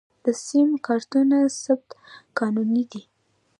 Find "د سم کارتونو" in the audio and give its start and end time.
0.25-1.37